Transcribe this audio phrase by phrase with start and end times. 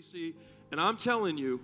[0.00, 0.34] Tracy,
[0.72, 1.60] and I'm telling you,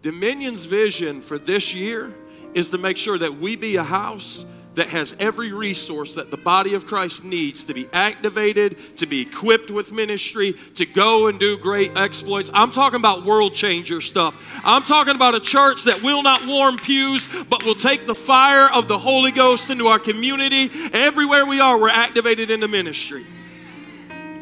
[0.00, 2.14] Dominion's vision for this year
[2.54, 6.38] is to make sure that we be a house that has every resource that the
[6.38, 11.38] body of Christ needs to be activated, to be equipped with ministry, to go and
[11.38, 12.50] do great exploits.
[12.54, 14.58] I'm talking about world changer stuff.
[14.64, 18.72] I'm talking about a church that will not warm pews, but will take the fire
[18.72, 20.70] of the Holy Ghost into our community.
[20.94, 23.26] Everywhere we are, we're activated into ministry.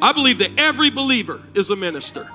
[0.00, 2.30] I believe that every believer is a minister.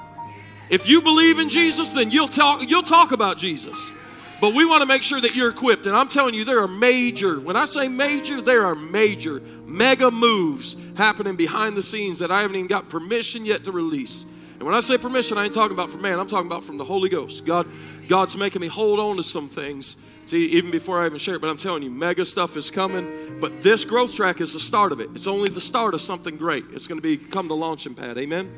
[0.71, 3.91] If you believe in Jesus, then you'll talk, you'll talk about Jesus.
[4.39, 5.85] But we want to make sure that you're equipped.
[5.85, 10.09] And I'm telling you, there are major, when I say major, there are major, mega
[10.09, 14.23] moves happening behind the scenes that I haven't even got permission yet to release.
[14.53, 16.77] And when I say permission, I ain't talking about from man, I'm talking about from
[16.77, 17.45] the Holy Ghost.
[17.45, 17.67] God,
[18.07, 19.97] God's making me hold on to some things.
[20.25, 23.39] See, even before I even share it, but I'm telling you, mega stuff is coming.
[23.41, 25.09] But this growth track is the start of it.
[25.15, 26.63] It's only the start of something great.
[26.71, 28.17] It's going to become the launching pad.
[28.17, 28.49] Amen.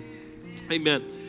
[0.72, 1.23] Amen.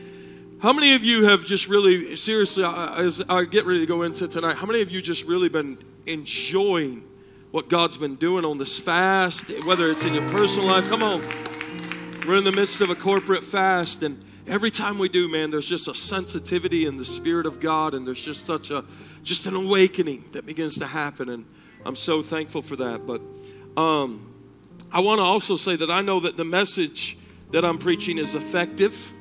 [0.61, 4.27] How many of you have just really, seriously, as I get ready to go into
[4.27, 7.05] tonight, how many of you just really been enjoying
[7.51, 10.89] what God's been doing on this fast, whether it's in your personal life?
[10.89, 11.21] Come on.
[12.27, 15.69] We're in the midst of a corporate fast, and every time we do, man, there's
[15.69, 18.85] just a sensitivity in the Spirit of God, and there's just such a,
[19.23, 21.45] just an awakening that begins to happen, and
[21.85, 23.07] I'm so thankful for that.
[23.07, 23.21] But
[23.79, 24.33] um,
[24.91, 27.19] I want to also say that I know that the message
[27.51, 29.13] that I'm preaching is effective.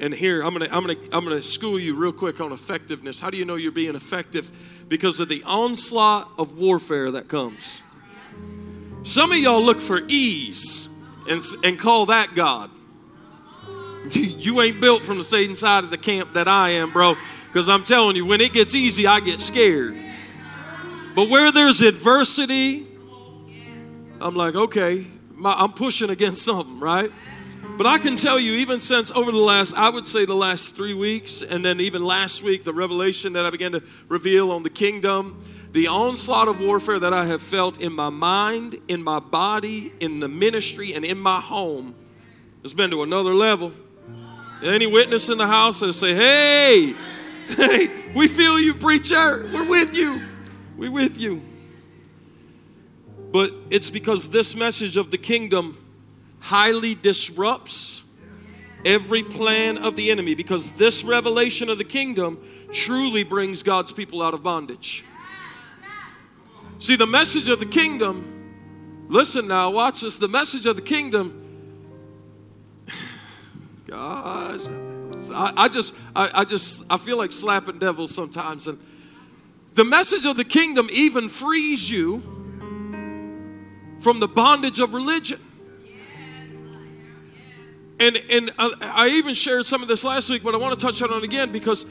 [0.00, 3.20] And here, I'm gonna, I'm gonna, I'm gonna school you real quick on effectiveness.
[3.20, 4.50] How do you know you're being effective?
[4.88, 7.82] Because of the onslaught of warfare that comes.
[9.02, 10.88] Some of y'all look for ease
[11.28, 12.70] and, and call that God.
[14.14, 17.16] You ain't built from the same side of the camp that I am, bro.
[17.46, 19.94] Because I'm telling you, when it gets easy, I get scared.
[21.14, 22.86] But where there's adversity,
[24.18, 27.12] I'm like, okay, my, I'm pushing against something, right?
[27.76, 30.76] But I can tell you, even since over the last, I would say the last
[30.76, 34.62] three weeks, and then even last week, the revelation that I began to reveal on
[34.62, 39.18] the kingdom, the onslaught of warfare that I have felt in my mind, in my
[39.18, 41.94] body, in the ministry, and in my home
[42.62, 43.72] has been to another level.
[44.62, 46.94] Any witness in the house that say, hey,
[47.48, 49.48] hey, we feel you, preacher.
[49.52, 50.20] We're with you.
[50.76, 51.40] We're with you.
[53.32, 55.76] But it's because this message of the kingdom
[56.40, 58.02] highly disrupts
[58.84, 62.38] every plan of the enemy because this revelation of the kingdom
[62.72, 65.04] truly brings God's people out of bondage.
[66.78, 70.18] See, the message of the kingdom, listen now, watch this.
[70.18, 71.36] The message of the kingdom,
[73.86, 74.66] gosh,
[75.32, 78.66] I, I just, I, I just, I feel like slapping devils sometimes.
[78.66, 78.78] And
[79.74, 82.22] the message of the kingdom even frees you
[83.98, 85.38] from the bondage of religion.
[88.00, 91.02] And, and I even shared some of this last week, but I want to touch
[91.02, 91.84] on it again because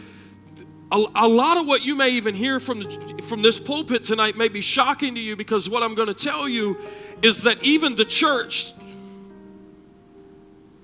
[0.92, 4.36] a, a, lot of what you may even hear from, the, from this pulpit tonight
[4.36, 6.80] may be shocking to you because what I'm going to tell you
[7.22, 8.74] is that even the church,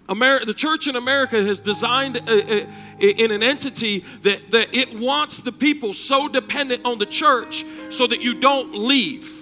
[0.08, 2.68] America, the church in America has designed a,
[3.02, 7.66] a, in an entity that, that it wants the people so dependent on the church
[7.90, 9.35] so that you don't leave.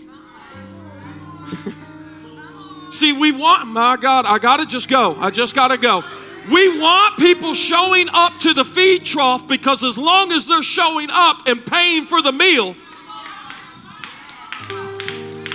[2.93, 5.15] See, we want, my God, I got to just go.
[5.15, 6.03] I just got to go.
[6.51, 11.09] We want people showing up to the feed trough because as long as they're showing
[11.09, 12.75] up and paying for the meal,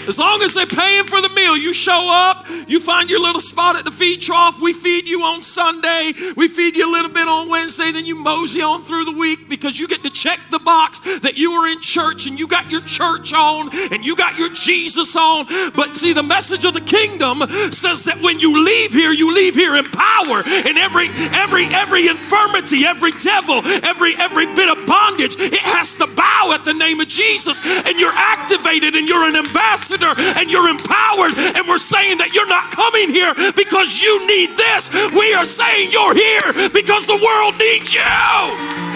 [0.08, 3.42] as long as they're paying for the meal, you show up, you find your little
[3.42, 4.58] spot at the feed trough.
[4.60, 8.16] We feed you on Sunday, we feed you a little bit on Wednesday, then you
[8.16, 11.68] mosey on through the week because you get to check the box that you were
[11.68, 15.46] in church and you got your church on and you got your Jesus on.
[15.76, 17.40] But see, the message of the kingdom
[17.70, 22.08] says that when you leave here, you leave here in power, and every every every
[22.08, 27.00] infirmity, every devil, every every bit of bondage, it has to bow at the name
[27.00, 31.36] of Jesus, and you're activated and you're an ambassador and you're empowered.
[31.36, 34.90] And we're saying that you're not coming here because you need this.
[35.12, 38.88] We are saying you're here because the world needs you.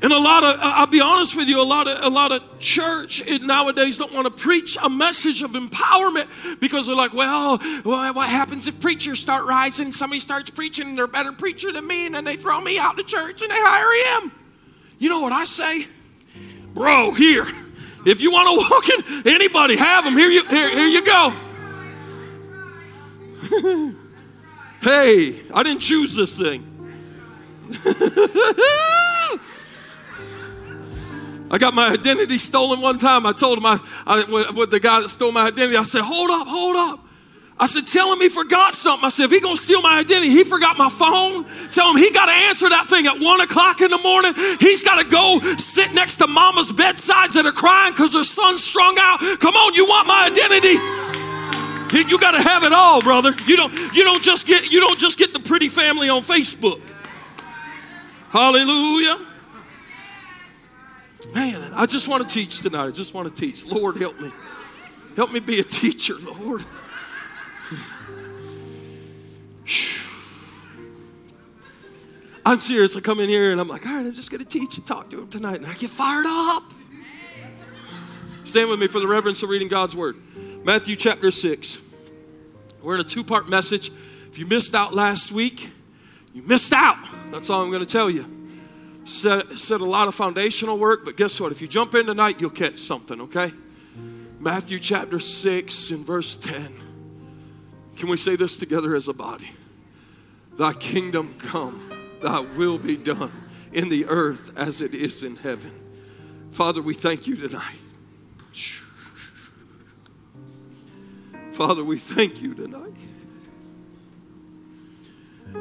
[0.00, 2.60] And a lot of, I'll be honest with you, a lot of, a lot of
[2.60, 8.14] church nowadays don't want to preach a message of empowerment because they're like, well, well,
[8.14, 9.90] what happens if preachers start rising?
[9.90, 12.78] Somebody starts preaching and they're a better preacher than me, and then they throw me
[12.78, 14.32] out of church and they hire him.
[14.98, 15.86] You know what I say?
[16.74, 17.46] Bro, here.
[18.06, 20.14] If you want to walk in, anybody have them.
[20.14, 21.34] Here you, here, here you go.
[24.82, 26.64] hey, I didn't choose this thing.
[31.50, 33.24] I got my identity stolen one time.
[33.26, 36.30] I told him, I, I, with the guy that stole my identity, I said, Hold
[36.30, 37.07] up, hold up.
[37.60, 39.04] I said, tell him he forgot something.
[39.04, 41.44] I said, if he gonna steal my identity, he forgot my phone.
[41.70, 44.32] Tell him he gotta answer that thing at one o'clock in the morning.
[44.60, 48.96] He's gotta go sit next to mama's bedsides that are crying because their son's strung
[49.00, 49.18] out.
[49.40, 50.78] Come on, you want my identity?
[52.08, 53.34] You gotta have it all, brother.
[53.46, 56.80] You don't, you don't just get you don't just get the pretty family on Facebook.
[58.30, 59.18] Hallelujah.
[61.34, 62.86] Man, I just want to teach tonight.
[62.86, 63.66] I just want to teach.
[63.66, 64.30] Lord, help me.
[65.16, 66.64] Help me be a teacher, Lord.
[72.48, 72.96] I'm serious.
[72.96, 74.86] I come in here and I'm like, all right, I'm just going to teach and
[74.86, 75.56] talk to him tonight.
[75.56, 76.62] And I get fired up.
[78.44, 80.16] Stand with me for the reverence of reading God's word.
[80.64, 81.78] Matthew chapter 6.
[82.82, 83.90] We're in a two part message.
[84.30, 85.70] If you missed out last week,
[86.32, 86.96] you missed out.
[87.30, 88.24] That's all I'm going to tell you.
[89.04, 91.52] Said, said a lot of foundational work, but guess what?
[91.52, 93.52] If you jump in tonight, you'll catch something, okay?
[94.38, 96.72] Matthew chapter 6 and verse 10.
[97.98, 99.50] Can we say this together as a body?
[100.58, 101.80] Thy kingdom come,
[102.20, 103.30] thy will be done
[103.72, 105.70] in the earth as it is in heaven.
[106.50, 107.76] Father, we thank you tonight.
[111.52, 112.96] Father, we thank you tonight.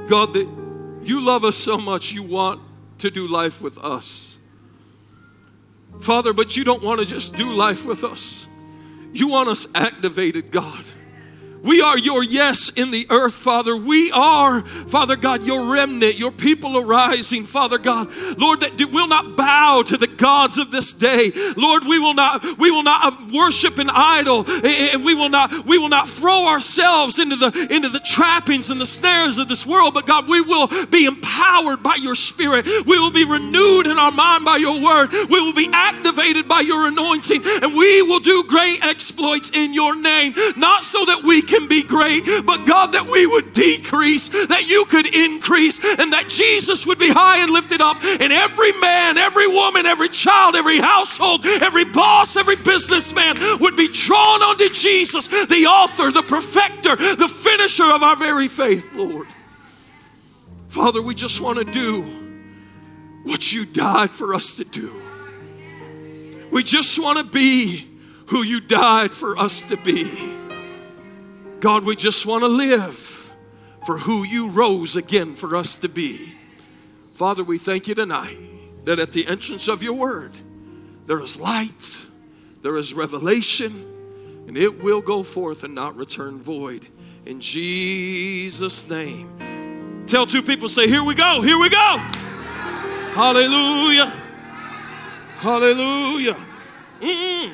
[0.08, 0.48] God, that
[1.04, 2.62] you love us so much, you want
[2.98, 4.40] to do life with us.
[6.00, 8.48] Father, but you don't want to just do life with us.
[9.14, 10.86] You want us activated, God.
[11.63, 13.75] We are your yes in the earth, Father.
[13.75, 18.09] We are, Father God, your remnant, your people arising, Father God.
[18.38, 21.31] Lord, that we will not bow to the gods of this day.
[21.56, 25.77] Lord, we will not, we will not worship an idol, and we will not, we
[25.77, 29.94] will not throw ourselves into the into the trappings and the snares of this world.
[29.94, 32.65] But God, we will be empowered by your spirit.
[32.65, 35.12] We will be renewed in our mind by your word.
[35.12, 40.00] We will be activated by your anointing, and we will do great exploits in your
[40.00, 44.68] name, not so that we can be great, but God, that we would decrease, that
[44.68, 49.18] you could increase, and that Jesus would be high and lifted up, and every man,
[49.18, 55.28] every woman, every child, every household, every boss, every businessman would be drawn unto Jesus,
[55.28, 59.28] the author, the perfecter, the finisher of our very faith, Lord.
[60.68, 62.04] Father, we just want to do
[63.24, 65.02] what you died for us to do.
[66.52, 67.88] We just want to be
[68.28, 70.06] who you died for us to be.
[71.59, 73.33] God, we just want to live
[73.86, 76.36] for who you rose again for us to be.
[77.13, 78.38] Father, we thank you tonight
[78.86, 80.38] that at the entrance of your word,
[81.07, 82.07] there is light,
[82.62, 83.71] there is revelation,
[84.48, 86.88] and it will go forth and not return void.
[87.25, 90.06] In Jesus' name.
[90.06, 91.98] Tell two people, say, Here we go, here we go.
[93.13, 94.13] Hallelujah.
[95.39, 96.38] Hallelujah.
[97.01, 97.51] Mm-mm.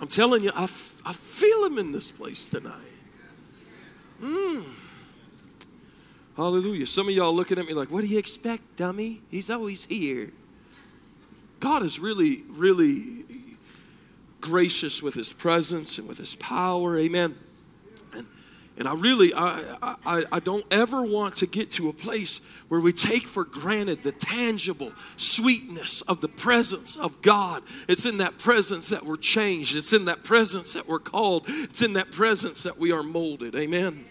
[0.00, 2.74] I'm telling you, I, f- I feel him in this place tonight.
[4.22, 4.64] Mm.
[6.36, 6.86] Hallelujah.
[6.86, 9.22] Some of y'all looking at me like, what do you expect, dummy?
[9.30, 10.32] He's always here.
[11.58, 13.24] God is really, really
[14.40, 16.96] gracious with his presence and with his power.
[16.96, 17.34] Amen.
[18.78, 22.80] And I really, I, I, I don't ever want to get to a place where
[22.80, 27.64] we take for granted the tangible sweetness of the presence of God.
[27.88, 29.76] It's in that presence that we're changed.
[29.76, 31.46] It's in that presence that we're called.
[31.48, 33.56] It's in that presence that we are molded.
[33.56, 34.06] Amen.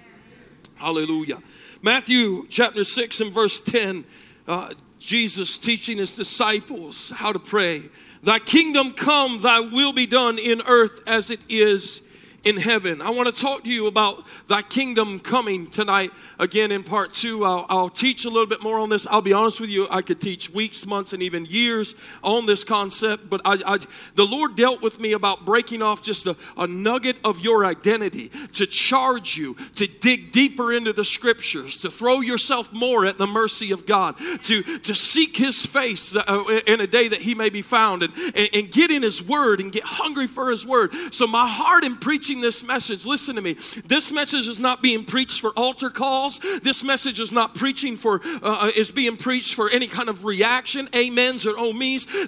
[0.76, 1.40] Hallelujah.
[1.82, 4.04] Matthew chapter 6 and verse 10,
[4.50, 7.84] uh, Jesus teaching his disciples how to pray.
[8.22, 12.07] Thy kingdom come, thy will be done in earth as it is
[12.48, 13.01] in heaven.
[13.01, 16.13] I want to talk to you about thy kingdom coming tonight.
[16.39, 19.06] Again, in part two, I'll, I'll, teach a little bit more on this.
[19.08, 22.63] I'll be honest with you, I could teach weeks, months, and even years on this
[22.63, 23.80] concept, but I, I,
[24.16, 28.30] the Lord dealt with me about breaking off just a, a nugget of your identity
[28.54, 33.27] to charge you to dig deeper into the scriptures, to throw yourself more at the
[33.27, 37.50] mercy of God, to, to seek his face uh, in a day that he may
[37.50, 40.92] be found, and, and, and get in his word and get hungry for his word.
[41.12, 43.53] So, my heart in preaching preaching this message, listen to me.
[43.86, 46.39] This message is not being preached for altar calls.
[46.62, 50.25] This message is not preaching for, uh, uh, is being preached for any kind of
[50.25, 51.74] reaction, amens or oh.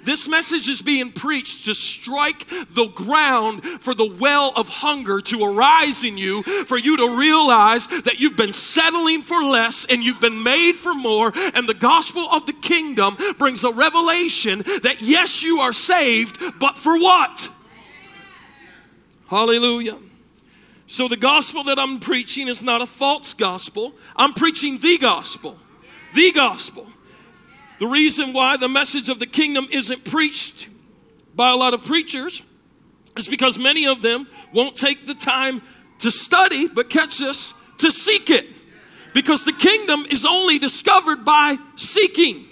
[0.04, 5.44] This message is being preached to strike the ground for the well of hunger to
[5.44, 10.20] arise in you, for you to realize that you've been settling for less and you've
[10.20, 11.32] been made for more.
[11.54, 16.76] And the gospel of the kingdom brings a revelation that yes, you are saved, but
[16.76, 17.50] for what?
[19.30, 19.96] Hallelujah.
[20.88, 23.92] So, the gospel that I'm preaching is not a false gospel.
[24.16, 25.56] I'm preaching the gospel.
[26.14, 26.84] The gospel.
[27.78, 30.68] The reason why the message of the kingdom isn't preached
[31.36, 32.42] by a lot of preachers
[33.16, 35.62] is because many of them won't take the time
[36.00, 38.48] to study, but catch this, to seek it.
[39.14, 42.46] Because the kingdom is only discovered by seeking.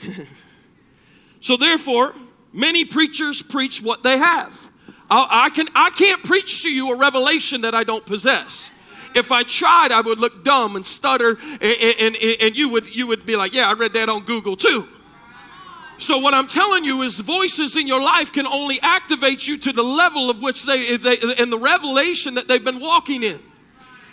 [1.40, 2.12] so therefore,
[2.52, 4.67] many preachers preach what they have.
[5.10, 8.70] I, can, I can't preach to you a revelation that I don't possess.
[9.14, 13.06] If I tried, I would look dumb and stutter, and, and, and you, would, you
[13.06, 14.86] would be like, Yeah, I read that on Google too.
[15.96, 19.72] So, what I'm telling you is voices in your life can only activate you to
[19.72, 23.40] the level of which they, they and the revelation that they've been walking in.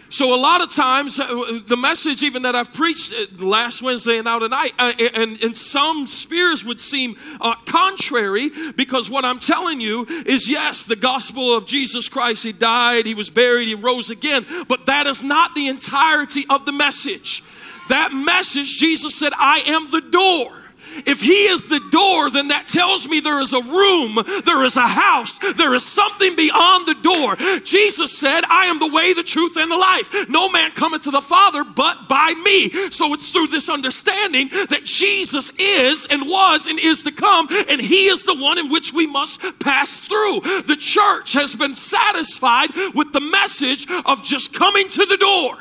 [0.09, 4.17] So a lot of times, uh, the message even that I've preached uh, last Wednesday
[4.17, 9.39] and now tonight, uh, and, and some spheres would seem uh, contrary because what I'm
[9.39, 13.75] telling you is yes, the gospel of Jesus Christ, He died, He was buried, He
[13.75, 17.43] rose again, but that is not the entirety of the message.
[17.89, 20.64] That message, Jesus said, I am the door.
[21.05, 24.77] If he is the door, then that tells me there is a room, there is
[24.77, 27.35] a house, there is something beyond the door.
[27.63, 30.29] Jesus said, I am the way, the truth, and the life.
[30.29, 32.69] No man cometh to the Father but by me.
[32.91, 37.81] So it's through this understanding that Jesus is and was and is to come, and
[37.81, 40.41] he is the one in which we must pass through.
[40.61, 45.57] The church has been satisfied with the message of just coming to the door.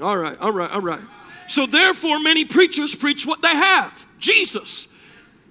[0.00, 1.00] All right, all right, all right.
[1.52, 4.88] So therefore, many preachers preach what they have Jesus.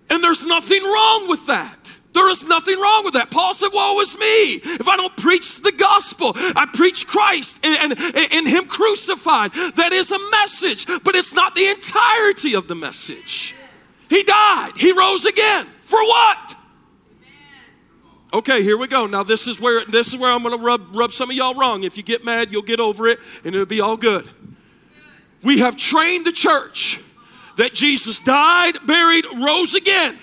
[0.09, 1.77] And there's nothing wrong with that.
[2.13, 3.29] There is nothing wrong with that.
[3.29, 6.31] Paul said, Woe is me if I don't preach the gospel.
[6.35, 9.53] I preach Christ and, and, and, Him crucified.
[9.53, 13.53] That is a message, but it's not the entirety of the message.
[14.09, 15.67] He died, He rose again.
[15.81, 16.55] For what?
[18.33, 19.05] Okay, here we go.
[19.05, 21.83] Now this is where this is where I'm gonna rub rub some of y'all wrong.
[21.83, 24.27] If you get mad, you'll get over it and it'll be all good.
[25.43, 27.01] We have trained the church
[27.57, 30.17] that Jesus died, buried, rose again.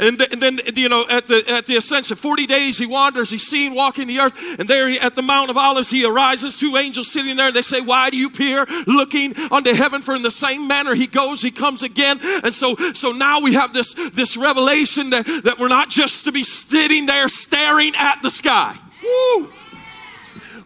[0.00, 3.30] And, th- and, then, you know, at the, at the ascension, 40 days he wanders,
[3.30, 6.58] he's seen walking the earth, and there he, at the Mount of Olives he arises,
[6.58, 10.00] two angels sitting there, and they say, Why do you peer looking unto heaven?
[10.00, 12.18] For in the same manner he goes, he comes again.
[12.42, 16.32] And so, so now we have this, this revelation that, that we're not just to
[16.32, 18.76] be sitting there staring at the sky.
[19.02, 19.50] Woo!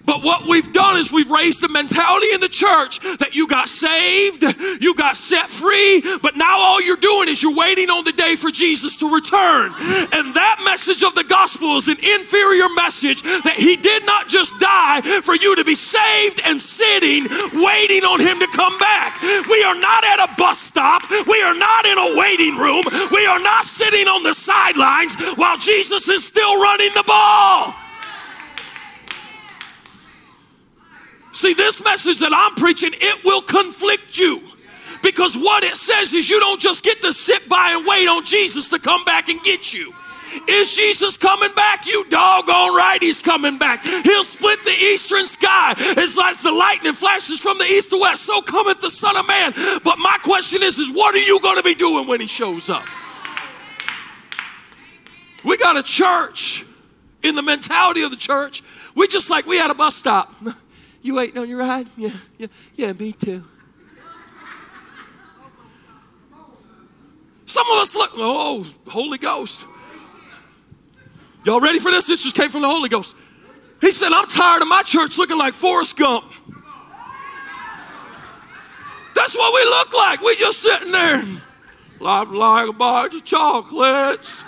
[0.04, 3.68] But what we've done is we've raised the mentality in the church that you got
[3.68, 4.42] saved,
[4.80, 8.37] you got set free, but now all you're doing is you're waiting on the day
[8.37, 9.73] for Jesus to return.
[10.12, 14.61] And that message of the gospel is an inferior message that he did not just
[14.61, 19.20] die for you to be saved and sitting waiting on him to come back.
[19.23, 23.26] We are not at a bus stop, we are not in a waiting room, we
[23.26, 27.75] are not sitting on the sidelines while Jesus is still running the ball.
[31.34, 34.40] See, this message that I'm preaching, it will conflict you.
[35.02, 38.24] Because what it says is you don't just get to sit by and wait on
[38.24, 39.92] Jesus to come back and get you.
[40.48, 41.86] Is Jesus coming back?
[41.86, 43.84] You doggone right, he's coming back.
[43.84, 48.22] He'll split the eastern sky as, as the lightning flashes from the east to west.
[48.22, 49.52] So cometh the Son of Man.
[49.84, 52.70] But my question is, is what are you going to be doing when he shows
[52.70, 52.84] up?
[55.44, 56.64] We got a church
[57.22, 58.62] in the mentality of the church.
[58.94, 60.32] We just like we had a bus stop.
[61.04, 61.90] You waiting on your ride?
[61.99, 62.46] Yeah, yeah,
[62.76, 63.44] yeah, me too.
[67.44, 69.66] Some of us look, oh, Holy Ghost.
[71.44, 72.06] Y'all ready for this?
[72.06, 73.16] This just came from the Holy Ghost.
[73.82, 76.25] He said, I'm tired of my church looking like Forrest Gump.
[79.14, 80.23] That's what we look like.
[80.23, 81.23] We just sitting there,
[82.00, 84.42] like, like a box of chocolates.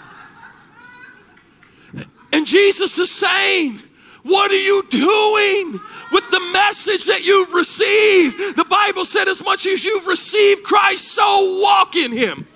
[2.32, 3.82] And Jesus is saying,
[4.26, 5.80] What are you doing?
[6.12, 8.56] with the message that you've received.
[8.56, 12.46] The Bible said, as much as you've received Christ, so walk in Him.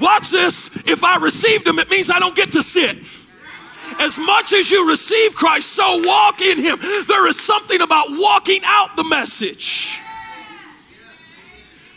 [0.00, 0.74] Watch this.
[0.86, 2.98] If I received Him, it means I don't get to sit.
[4.00, 6.78] As much as you receive Christ, so walk in Him.
[7.06, 10.00] There is something about walking out the message.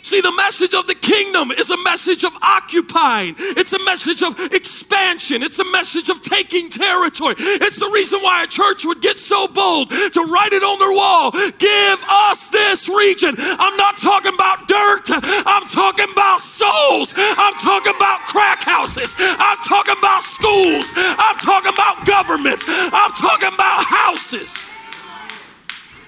[0.08, 4.40] See, the message of the kingdom is a message of occupying, it's a message of
[4.54, 7.36] expansion, it's a message of taking territory.
[7.38, 10.96] It's the reason why a church would get so bold to write it on their
[10.96, 13.36] wall give us this region.
[13.38, 19.58] I'm not talking about dirt, I'm talking about souls, I'm talking about crack houses, I'm
[19.58, 24.66] talking about schools, I'm talking about governments, I'm talking about houses.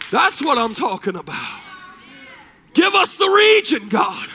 [0.09, 1.68] That's what I'm talking about.
[2.79, 4.29] Give us the region, God.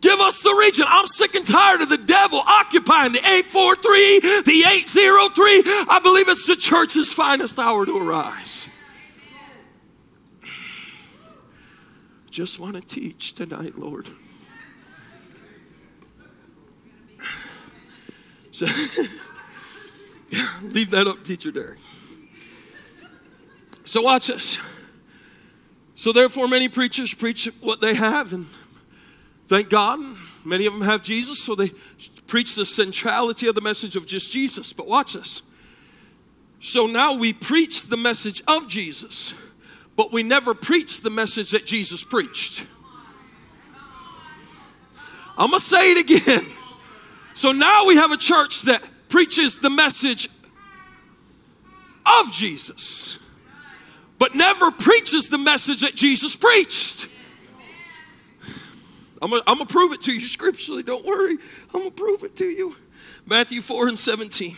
[0.00, 0.84] Give us the region.
[0.88, 5.62] I'm sick and tired of the devil occupying the 843, the 803.
[5.88, 8.68] I believe it's the church's finest hour to arise.
[12.30, 14.06] Just want to teach tonight, Lord.
[18.52, 18.66] So,
[20.62, 21.80] leave that up, teacher Derek.
[23.82, 24.60] So watch this.
[26.00, 28.46] So therefore, many preachers preach what they have, and
[29.48, 30.00] thank God,
[30.46, 31.72] many of them have Jesus, so they
[32.26, 34.72] preach the centrality of the message of just Jesus.
[34.72, 35.42] But watch this.
[36.58, 39.34] So now we preach the message of Jesus,
[39.94, 42.64] but we never preach the message that Jesus preached.
[45.36, 46.46] I'm going to say it again.
[47.34, 50.30] So now we have a church that preaches the message
[52.06, 53.18] of Jesus,
[54.20, 57.08] but never preaches the message that Jesus preached.
[59.22, 60.82] I'm going to prove it to you scripturally.
[60.82, 61.36] Don't worry.
[61.74, 62.76] I'm going to prove it to you.
[63.26, 64.56] Matthew 4 and 17.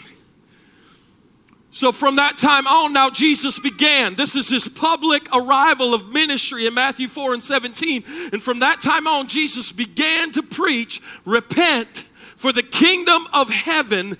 [1.71, 4.15] So from that time on, now Jesus began.
[4.17, 8.03] This is his public arrival of ministry in Matthew 4 and 17.
[8.33, 12.05] And from that time on, Jesus began to preach, Repent,
[12.35, 14.19] for the kingdom of heaven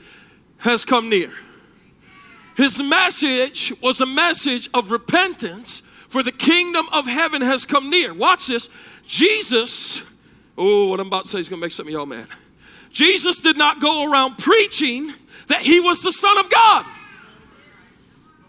[0.59, 1.33] has come near.
[2.57, 8.13] His message was a message of repentance, for the kingdom of heaven has come near.
[8.13, 8.69] Watch this.
[9.07, 10.03] Jesus,
[10.59, 12.29] oh, what I'm about to say is going to make some of y'all mad.
[12.91, 15.13] Jesus did not go around preaching
[15.49, 16.87] that he was the Son of God.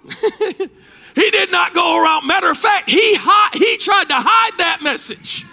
[1.15, 2.27] he did not go around.
[2.27, 3.15] Matter of fact, he,
[3.53, 5.45] he tried to hide that message.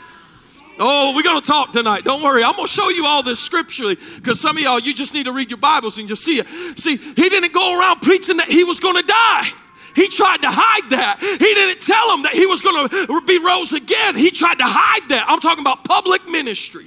[0.83, 2.05] Oh, we're going to talk tonight.
[2.05, 2.43] Don't worry.
[2.43, 5.27] I'm going to show you all this scripturally because some of y'all, you just need
[5.27, 6.79] to read your Bibles and you'll see it.
[6.79, 9.51] See, he didn't go around preaching that he was going to die.
[9.95, 11.19] He tried to hide that.
[11.21, 14.17] He didn't tell them that he was going to be rose again.
[14.17, 15.27] He tried to hide that.
[15.29, 16.87] I'm talking about public ministry.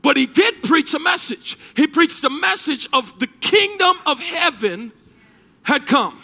[0.00, 1.58] But he did preach a message.
[1.76, 4.92] He preached the message of the kingdom of heaven
[5.62, 6.18] had come.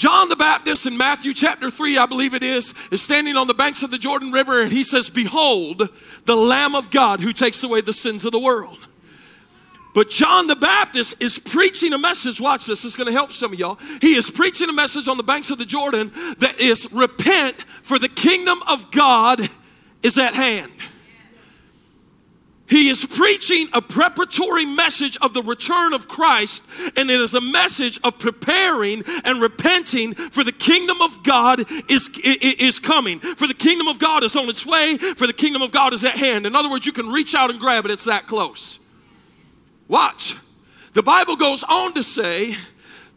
[0.00, 3.52] John the Baptist in Matthew chapter 3, I believe it is, is standing on the
[3.52, 5.90] banks of the Jordan River and he says, Behold,
[6.24, 8.78] the Lamb of God who takes away the sins of the world.
[9.94, 12.40] But John the Baptist is preaching a message.
[12.40, 13.74] Watch this, it's going to help some of y'all.
[14.00, 17.98] He is preaching a message on the banks of the Jordan that is repent, for
[17.98, 19.38] the kingdom of God
[20.02, 20.72] is at hand.
[22.70, 27.40] He is preaching a preparatory message of the return of Christ, and it is a
[27.40, 33.18] message of preparing and repenting for the kingdom of God is, is coming.
[33.18, 36.04] For the kingdom of God is on its way, for the kingdom of God is
[36.04, 36.46] at hand.
[36.46, 38.78] In other words, you can reach out and grab it, it's that close.
[39.88, 40.36] Watch.
[40.92, 42.54] The Bible goes on to say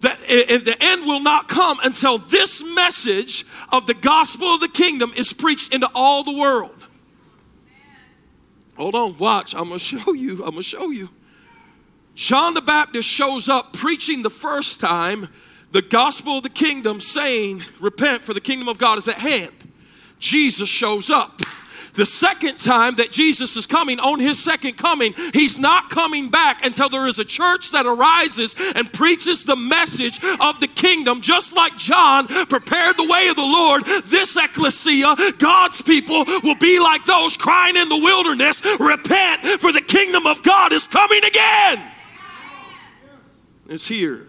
[0.02, 5.13] that the end will not come until this message of the gospel of the kingdom
[5.16, 6.83] is preached into all the world.
[8.84, 9.56] Hold on, watch.
[9.56, 10.43] I'm going to show you.
[10.43, 11.08] I'm going to show you.
[12.15, 15.30] John the Baptist shows up preaching the first time
[15.72, 19.54] the gospel of the kingdom, saying, Repent, for the kingdom of God is at hand.
[20.19, 21.39] Jesus shows up.
[21.93, 26.65] The second time that Jesus is coming, on his second coming, he's not coming back
[26.65, 31.56] until there is a church that arises and preaches the message of the kingdom, just
[31.56, 33.86] like John prepared the way of the Lord.
[34.06, 39.82] This ecclesia, God's people, will be like those crying in the wilderness repent, for the
[39.82, 41.91] kingdom of God is coming again.
[43.69, 44.27] It's here,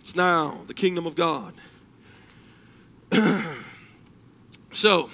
[0.00, 1.54] it's now, the kingdom of God.
[4.72, 5.10] so,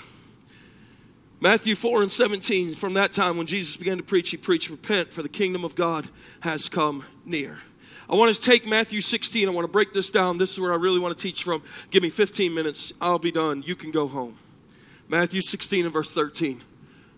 [1.42, 5.12] Matthew 4 and 17, from that time when Jesus began to preach, he preached, Repent,
[5.12, 7.58] for the kingdom of God has come near.
[8.08, 9.48] I want to take Matthew 16.
[9.48, 10.38] I want to break this down.
[10.38, 11.64] This is where I really want to teach from.
[11.90, 12.92] Give me 15 minutes.
[13.00, 13.64] I'll be done.
[13.66, 14.38] You can go home.
[15.08, 16.62] Matthew 16 and verse 13.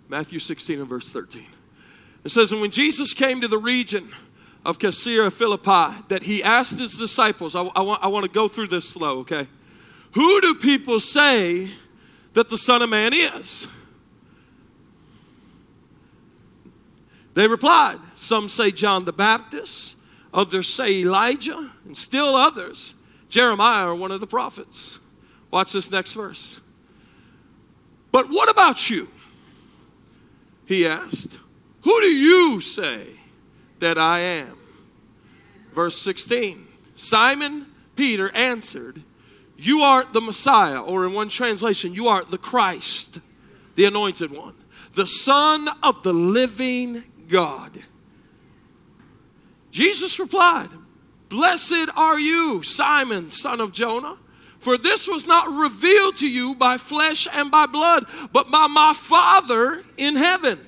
[0.08, 1.44] Matthew 16 and verse 13.
[2.24, 4.08] It says, And when Jesus came to the region
[4.64, 8.48] of Caesarea Philippi, that he asked his disciples, I, I, want, I want to go
[8.48, 9.46] through this slow, okay?
[10.12, 11.68] Who do people say
[12.32, 13.68] that the Son of Man is?
[17.34, 19.98] They replied, Some say John the Baptist,
[20.32, 22.94] others say Elijah, and still others,
[23.28, 25.00] Jeremiah or one of the prophets.
[25.50, 26.60] Watch this next verse.
[28.12, 29.08] But what about you?
[30.66, 31.38] He asked,
[31.82, 33.08] Who do you say
[33.80, 34.56] that I am?
[35.72, 37.66] Verse 16 Simon
[37.96, 39.02] Peter answered,
[39.56, 43.18] You are the Messiah, or in one translation, you are the Christ,
[43.74, 44.54] the anointed one,
[44.94, 47.72] the Son of the living God.
[49.70, 50.68] Jesus replied,
[51.28, 54.16] Blessed are you, Simon, son of Jonah,
[54.60, 58.94] for this was not revealed to you by flesh and by blood, but by my
[58.96, 60.58] Father in heaven.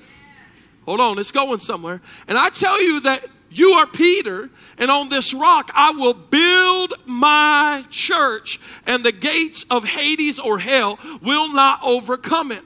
[0.85, 2.01] Hold on, it's going somewhere.
[2.27, 6.93] And I tell you that you are Peter, and on this rock I will build
[7.05, 12.63] my church, and the gates of Hades or hell will not overcome it.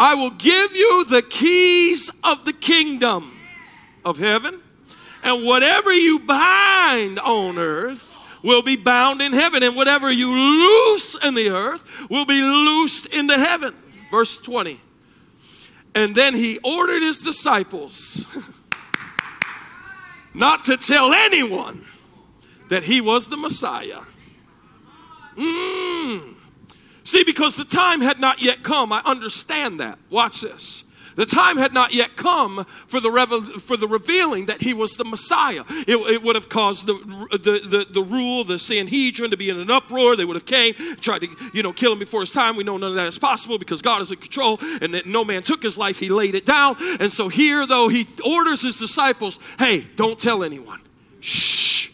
[0.00, 3.36] I will give you the keys of the kingdom
[4.02, 4.58] of heaven,
[5.22, 11.22] and whatever you bind on earth will be bound in heaven, and whatever you loose
[11.22, 13.74] in the earth will be loosed in the heaven.
[14.10, 14.80] Verse 20.
[15.94, 18.26] And then he ordered his disciples
[20.34, 21.84] not to tell anyone
[22.70, 24.00] that he was the Messiah.
[25.36, 26.39] Mm.
[27.10, 29.98] See, because the time had not yet come, I understand that.
[30.10, 30.84] Watch this.
[31.16, 34.96] The time had not yet come for the, revel- for the revealing that he was
[34.96, 35.64] the Messiah.
[35.88, 36.92] It, it would have caused the,
[37.32, 40.14] the, the, the, rule, the Sanhedrin, to be in an uproar.
[40.14, 42.54] They would have came, tried to you know, kill him before his time.
[42.54, 45.24] We know none of that is possible because God is in control and that no
[45.24, 45.98] man took his life.
[45.98, 46.76] He laid it down.
[47.00, 50.80] And so here, though, he orders his disciples, hey, don't tell anyone.
[51.18, 51.90] Shh.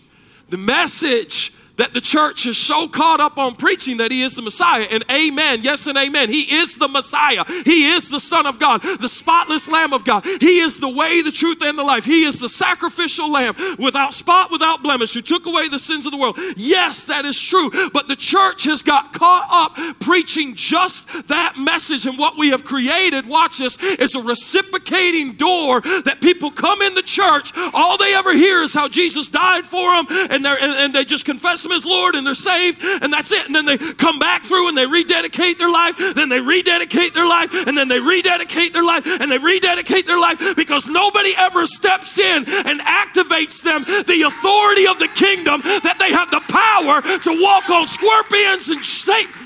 [0.50, 4.42] The message that the church is so caught up on preaching that he is the
[4.42, 4.86] Messiah.
[4.90, 6.30] And amen, yes and amen.
[6.30, 7.44] He is the Messiah.
[7.64, 10.24] He is the Son of God, the spotless Lamb of God.
[10.24, 12.04] He is the way, the truth, and the life.
[12.04, 16.12] He is the sacrificial Lamb without spot, without blemish, who took away the sins of
[16.12, 16.38] the world.
[16.56, 17.70] Yes, that is true.
[17.92, 22.06] But the church has got caught up preaching just that message.
[22.06, 26.94] And what we have created, watch this, is a reciprocating door that people come in
[26.94, 27.52] the church.
[27.74, 31.24] All they ever hear is how Jesus died for them, and, and, and they just
[31.24, 33.46] confess him as Lord and they're saved and that's it.
[33.46, 37.28] And then they come back through and they rededicate their life, then they rededicate their
[37.28, 41.66] life, and then they rededicate their life, and they rededicate their life because nobody ever
[41.66, 47.02] steps in and activates them the authority of the kingdom that they have the power
[47.20, 49.42] to walk on scorpions and Satan.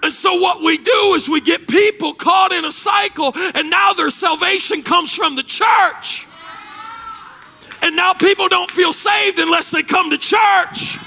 [0.00, 3.92] And so, what we do is we get people caught in a cycle, and now
[3.94, 6.27] their salvation comes from the church.
[7.82, 10.98] And now people don't feel saved unless they come to church.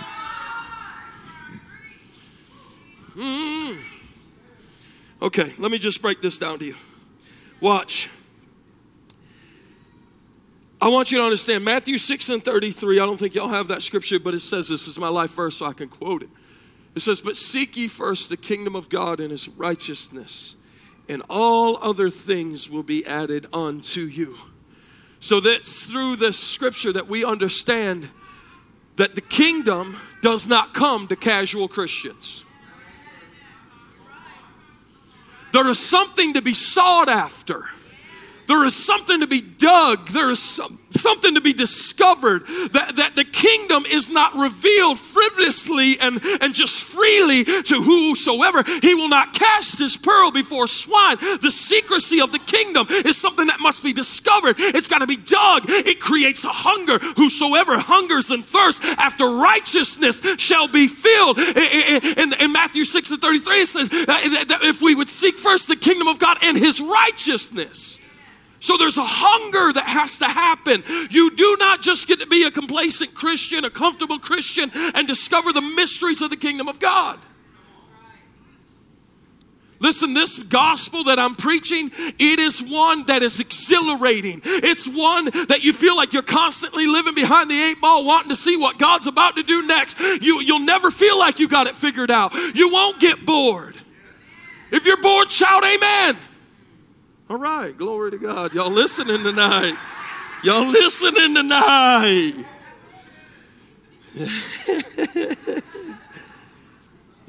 [3.16, 3.78] Mm.
[5.22, 6.76] Okay, let me just break this down to you.
[7.60, 8.10] Watch.
[10.82, 13.00] I want you to understand Matthew 6 and 33.
[13.00, 15.58] I don't think y'all have that scripture, but it says this is my life verse,
[15.58, 16.30] so I can quote it.
[16.96, 20.56] It says, But seek ye first the kingdom of God and his righteousness,
[21.08, 24.36] and all other things will be added unto you.
[25.22, 28.10] So that's through this scripture that we understand
[28.96, 32.44] that the kingdom does not come to casual Christians.
[35.54, 37.66] There is something to be sought after.
[38.52, 40.10] There is something to be dug.
[40.10, 42.42] There is some, something to be discovered
[42.74, 48.62] that, that the kingdom is not revealed frivolously and, and just freely to whosoever.
[48.82, 51.16] He will not cast his pearl before swine.
[51.42, 54.58] The secrecy of the kingdom is something that must be discovered.
[54.60, 55.64] It's got to be dug.
[55.70, 57.00] It creates a hunger.
[57.16, 61.40] Whosoever hungers and thirsts after righteousness shall be filled.
[61.40, 65.70] In, in, in Matthew 6 and 33, it says that if we would seek first
[65.70, 68.01] the kingdom of God and his righteousness,
[68.62, 70.84] so there's a hunger that has to happen.
[71.10, 75.52] You do not just get to be a complacent Christian, a comfortable Christian, and discover
[75.52, 77.19] the mysteries of the kingdom of God.
[79.80, 84.39] Listen, this gospel that I'm preaching, it is one that is exhilarating.
[84.45, 88.36] It's one that you feel like you're constantly living behind the eight ball, wanting to
[88.36, 90.00] see what God's about to do next.
[90.00, 92.32] You, you'll never feel like you got it figured out.
[92.56, 93.76] You won't get bored.
[94.71, 96.15] If you're bored, shout amen.
[97.32, 98.54] All right, glory to God.
[98.54, 99.78] Y'all listening tonight?
[100.44, 102.34] Y'all listening tonight?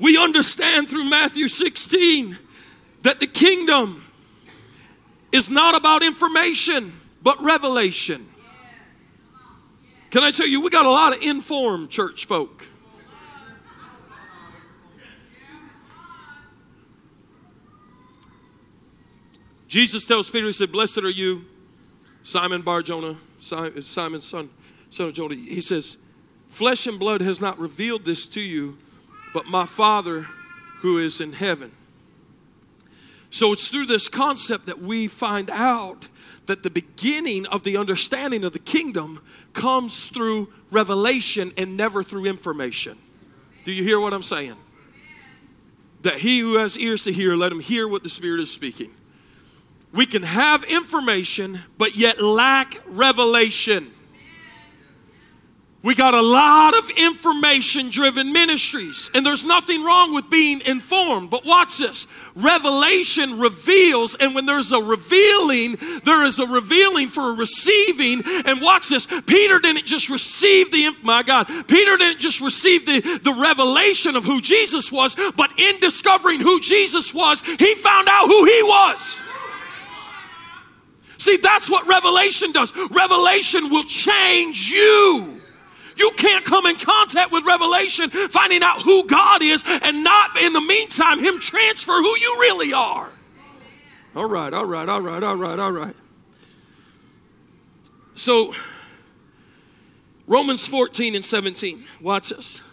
[0.01, 2.37] we understand through Matthew 16
[3.03, 4.03] that the kingdom
[5.31, 8.27] is not about information, but revelation.
[10.11, 12.67] Can I tell you, we got a lot of informed church folk.
[19.73, 21.47] Jesus tells Peter, He said, Blessed are you,
[22.23, 24.51] Simon Bar Jonah, Simon's son,
[24.91, 25.35] son of Jonah.
[25.35, 25.97] He says,
[26.51, 28.77] Flesh and blood has not revealed this to you,
[29.33, 30.27] but my Father
[30.81, 31.73] who is in heaven.
[33.31, 36.07] So it's through this concept that we find out
[36.45, 39.23] that the beginning of the understanding of the kingdom
[39.55, 42.99] comes through revelation and never through information.
[43.65, 44.57] Do you hear what I'm saying?
[46.03, 48.91] That he who has ears to hear, let him hear what the Spirit is speaking.
[49.93, 53.89] We can have information, but yet lack revelation.
[55.83, 61.29] We got a lot of information driven ministries, and there's nothing wrong with being informed.
[61.29, 67.31] But watch this revelation reveals, and when there's a revealing, there is a revealing for
[67.31, 68.23] a receiving.
[68.47, 73.01] And watch this Peter didn't just receive the, my God, Peter didn't just receive the,
[73.23, 78.29] the revelation of who Jesus was, but in discovering who Jesus was, he found out
[78.29, 79.21] who he was.
[81.23, 82.77] See, that's what revelation does.
[82.91, 85.41] Revelation will change you.
[85.97, 90.53] You can't come in contact with revelation, finding out who God is, and not in
[90.53, 93.09] the meantime, Him transfer who you really are.
[94.17, 95.95] All right, all right, all right, all right, all right.
[98.17, 98.53] So,
[100.27, 102.65] Romans 14 and 17, watch this.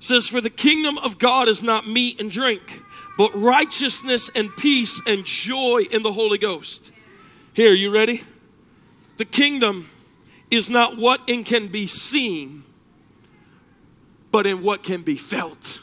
[0.00, 2.80] says, For the kingdom of God is not meat and drink,
[3.18, 6.92] but righteousness and peace and joy in the Holy Ghost.
[7.58, 8.22] Here, you ready?
[9.16, 9.90] The kingdom
[10.48, 12.62] is not what in can be seen,
[14.30, 15.82] but in what can be felt.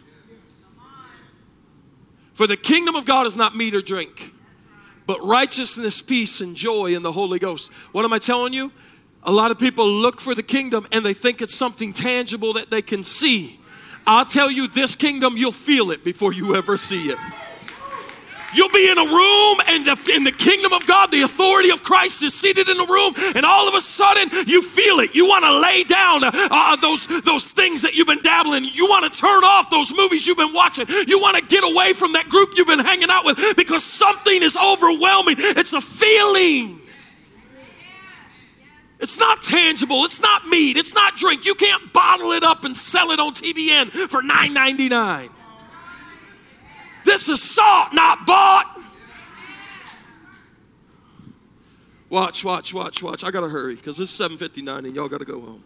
[2.34, 4.34] For the kingdom of God is not meat or drink,
[5.06, 7.74] but righteousness, peace, and joy in the Holy Ghost.
[7.92, 8.72] What am I telling you?
[9.24, 12.70] A lot of people look for the kingdom and they think it's something tangible that
[12.70, 13.60] they can see.
[14.08, 17.18] I'll tell you, this kingdom, you'll feel it before you ever see it.
[18.56, 21.84] You'll be in a room, and the, in the kingdom of God, the authority of
[21.84, 25.14] Christ is seated in the room, and all of a sudden you feel it.
[25.14, 28.64] You want to lay down uh, uh, those, those things that you've been dabbling.
[28.64, 30.88] You want to turn off those movies you've been watching.
[30.88, 34.42] You want to get away from that group you've been hanging out with because something
[34.42, 35.36] is overwhelming.
[35.38, 36.80] It's a feeling.
[39.00, 40.04] It's not tangible.
[40.06, 40.78] It's not meat.
[40.78, 41.46] It's not drink.
[41.46, 45.35] You can't bottle it up and sell it on TBN for $9.99.
[47.06, 48.82] This is salt, not bought.
[52.10, 53.24] Watch, watch, watch, watch.
[53.24, 55.64] I gotta hurry because it's 7:59 and y'all gotta go home.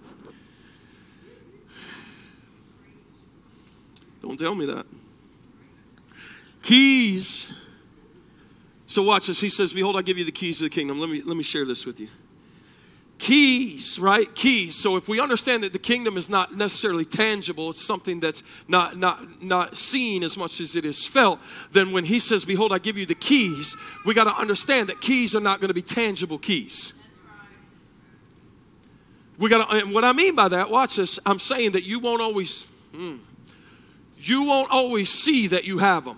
[4.21, 4.86] Don't tell me that.
[6.62, 7.52] Keys.
[8.86, 9.39] So watch this.
[9.39, 10.99] He says, Behold, I give you the keys of the kingdom.
[10.99, 12.10] Let me let me share this with you
[13.29, 14.33] keys, right?
[14.33, 14.73] Keys.
[14.73, 18.97] So if we understand that the kingdom is not necessarily tangible, it's something that's not
[18.97, 21.39] not not seen as much as it is felt,
[21.71, 24.99] then when he says, Behold, I give you the keys, we got to understand that
[24.99, 26.93] keys are not going to be tangible keys.
[29.37, 31.19] We got to, and what I mean by that, watch this.
[31.23, 32.63] I'm saying that you won't always,
[32.95, 33.17] hmm,
[34.17, 36.17] you won't always see that you have them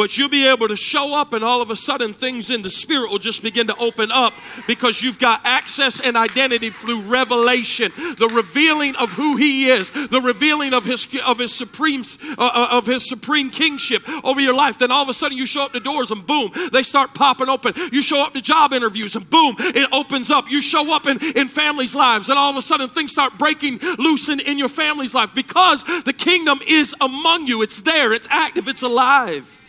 [0.00, 2.70] but you'll be able to show up and all of a sudden things in the
[2.70, 4.32] spirit will just begin to open up
[4.66, 10.22] because you've got access and identity through revelation the revealing of who he is the
[10.24, 12.00] revealing of his of his supreme
[12.38, 14.78] uh, uh, of his supreme kingship over your life.
[14.78, 17.50] Then all of a sudden you show up the doors and boom they start popping
[17.50, 17.74] open.
[17.92, 20.50] You show up to job interviews and boom it opens up.
[20.50, 23.78] You show up in in families lives and all of a sudden things start breaking
[23.98, 27.60] loose in, in your family's life because the kingdom is among you.
[27.60, 28.14] It's there.
[28.14, 28.66] It's active.
[28.66, 29.59] It's alive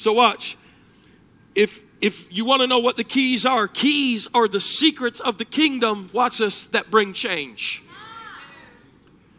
[0.00, 0.56] so watch.
[1.54, 5.36] If if you want to know what the keys are, keys are the secrets of
[5.36, 7.82] the kingdom, watch this, that bring change.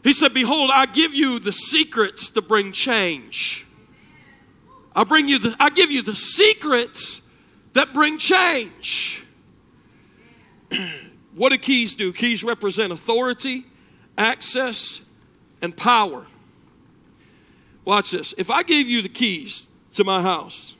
[0.03, 3.65] He said, Behold, I give you the secrets to bring change.
[4.95, 7.27] I bring you the I give you the secrets
[7.73, 9.25] that bring change.
[11.35, 12.13] what do keys do?
[12.13, 13.65] Keys represent authority,
[14.17, 15.03] access,
[15.61, 16.27] and power.
[17.85, 18.33] Watch this.
[18.37, 20.75] If I gave you the keys to my house,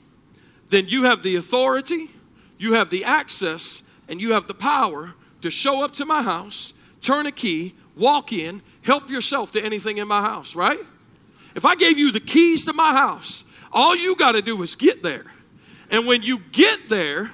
[0.70, 2.10] then you have the authority,
[2.58, 6.72] you have the access, and you have the power to show up to my house,
[7.00, 10.80] turn a key, walk in, help yourself to anything in my house, right?
[11.54, 14.76] If I gave you the keys to my house, all you got to do is
[14.76, 15.26] get there.
[15.90, 17.30] And when you get there,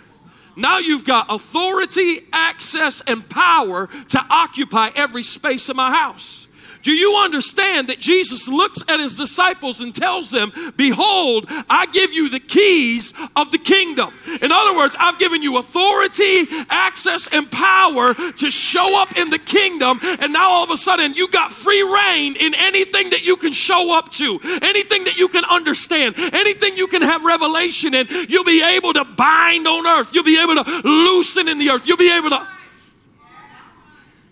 [0.56, 6.47] now you've got authority, access, and power to occupy every space of my house.
[6.88, 12.14] Do you understand that Jesus looks at his disciples and tells them, Behold, I give
[12.14, 14.14] you the keys of the kingdom.
[14.40, 19.38] In other words, I've given you authority, access, and power to show up in the
[19.38, 20.01] kingdom.
[20.03, 23.53] And now all of a sudden, you got free reign in anything that you can
[23.53, 28.07] show up to, anything that you can understand, anything you can have revelation in.
[28.31, 31.87] You'll be able to bind on earth, you'll be able to loosen in the earth,
[31.87, 32.48] you'll be able to.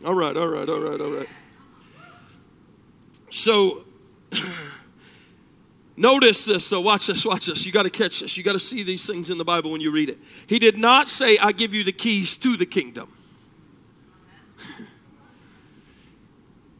[0.06, 1.28] All right, all right, all right, all right.
[3.36, 3.84] So,
[5.96, 6.66] notice this.
[6.66, 7.66] So, watch this, watch this.
[7.66, 8.38] You got to catch this.
[8.38, 10.16] You got to see these things in the Bible when you read it.
[10.46, 13.12] He did not say, I give you the keys to the kingdom.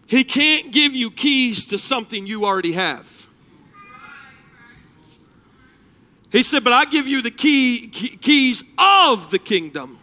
[0.09, 3.27] He can't give you keys to something you already have.
[6.31, 9.99] He said, But I give you the key, keys of the kingdom.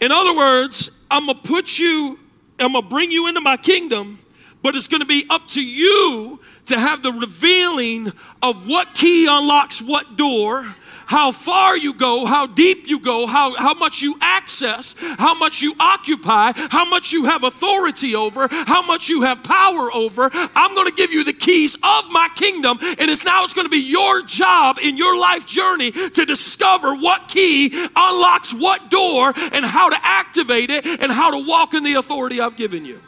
[0.00, 2.18] In other words, I'm going to put you,
[2.58, 4.18] I'm going to bring you into my kingdom,
[4.62, 9.26] but it's going to be up to you to have the revealing of what key
[9.26, 10.64] unlocks what door
[11.12, 15.60] how far you go, how deep you go, how, how much you access, how much
[15.60, 20.30] you occupy, how much you have authority over, how much you have power over.
[20.32, 23.66] I'm going to give you the keys of my kingdom, and it's now it's going
[23.66, 29.34] to be your job in your life journey to discover what key unlocks what door
[29.36, 33.00] and how to activate it and how to walk in the authority I've given you.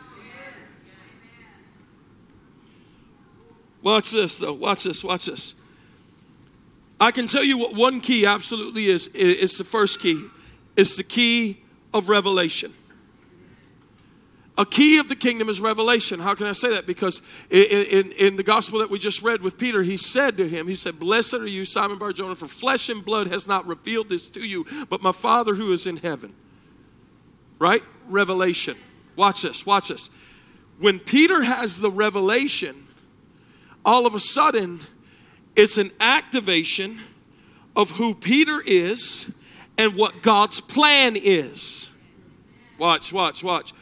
[3.84, 4.54] Watch this, though.
[4.54, 5.54] Watch this, watch this.
[6.98, 9.10] I can tell you what one key absolutely is.
[9.14, 10.26] It's the first key.
[10.74, 12.72] It's the key of revelation.
[14.56, 16.18] A key of the kingdom is revelation.
[16.18, 16.86] How can I say that?
[16.86, 17.20] Because
[17.50, 20.66] in, in, in, the gospel that we just read with Peter, he said to him,
[20.66, 24.30] He said, Blessed are you, Simon Barjona, for flesh and blood has not revealed this
[24.30, 26.32] to you, but my Father who is in heaven.
[27.58, 27.82] Right?
[28.08, 28.76] Revelation.
[29.16, 30.08] Watch this, watch this.
[30.78, 32.83] When Peter has the revelation,
[33.84, 34.80] all of a sudden,
[35.56, 37.00] it's an activation
[37.76, 39.32] of who Peter is
[39.76, 41.90] and what God's plan is.
[42.78, 43.72] Watch, watch, watch.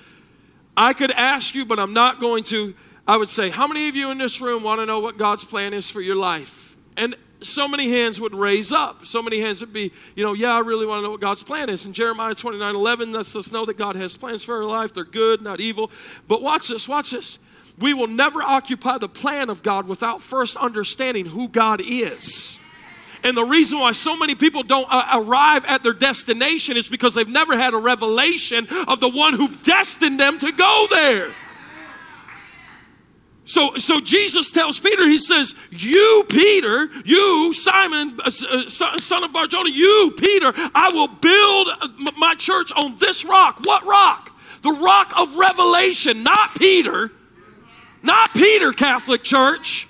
[0.76, 2.74] I could ask you, but I'm not going to.
[3.06, 5.44] I would say, How many of you in this room want to know what God's
[5.44, 6.76] plan is for your life?
[6.96, 9.04] And so many hands would raise up.
[9.04, 11.42] So many hands would be, you know, yeah, I really want to know what God's
[11.42, 11.84] plan is.
[11.84, 14.94] And Jeremiah 29 11 lets us know that God has plans for our life.
[14.94, 15.90] They're good, not evil.
[16.28, 17.38] But watch this, watch this.
[17.78, 22.58] We will never occupy the plan of God without first understanding who God is.
[23.24, 27.14] And the reason why so many people don't uh, arrive at their destination is because
[27.14, 31.32] they've never had a revelation of the one who destined them to go there.
[33.44, 39.32] So, so Jesus tells Peter, he says, You, Peter, you, Simon, uh, uh son of
[39.32, 43.60] Barjona, you, Peter, I will build my church on this rock.
[43.64, 44.30] What rock?
[44.62, 47.10] The rock of revelation, not Peter
[48.02, 49.88] not Peter, Catholic Church,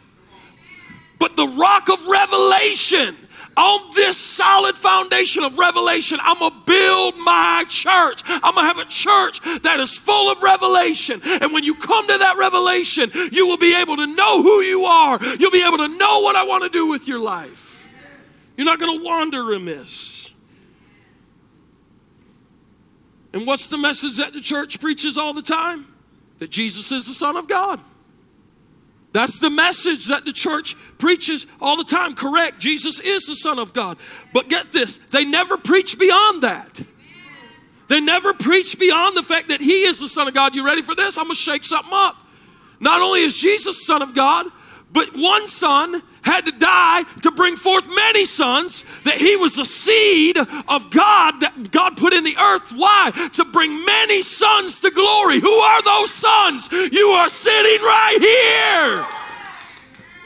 [1.19, 3.17] but the rock of revelation.
[3.55, 8.23] On this solid foundation of revelation, I'm gonna build my church.
[8.27, 11.21] I'm gonna have a church that is full of revelation.
[11.23, 14.85] And when you come to that revelation, you will be able to know who you
[14.85, 15.19] are.
[15.39, 17.91] You'll be able to know what I wanna do with your life.
[18.57, 20.31] You're not gonna wander amiss.
[23.35, 25.87] And what's the message that the church preaches all the time?
[26.39, 27.81] That Jesus is the Son of God.
[29.13, 32.15] That's the message that the church preaches all the time.
[32.15, 32.59] Correct.
[32.59, 33.99] Jesus is the Son of God.
[34.33, 36.83] But get this, they never preach beyond that.
[37.89, 40.55] They never preach beyond the fact that He is the Son of God.
[40.55, 41.19] You ready for this?
[41.19, 42.17] I'm going to shake something up.
[42.81, 44.47] Not only is Jesus Son of God,
[44.93, 49.65] but one son had to die to bring forth many sons, that he was the
[49.65, 52.73] seed of God that God put in the earth.
[52.77, 53.11] Why?
[53.33, 55.41] To bring many sons to glory.
[55.41, 56.71] Who are those sons?
[56.71, 59.07] You are sitting right here.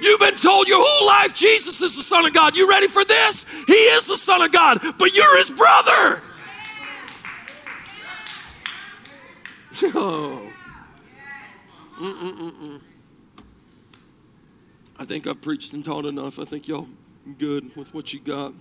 [0.01, 2.57] You've been told your whole life Jesus is the Son of God.
[2.57, 3.47] You ready for this?
[3.67, 6.23] He is the Son of God, but you're his brother.
[9.95, 10.51] Oh.
[11.99, 12.81] Mm-mm-mm-mm.
[14.99, 16.39] I think I've preached and taught enough.
[16.39, 16.89] I think y'all
[17.39, 18.53] good with what you got.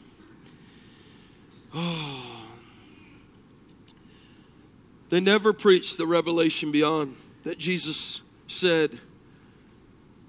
[1.74, 2.22] Oh.
[5.10, 9.00] They never preached the revelation beyond that Jesus said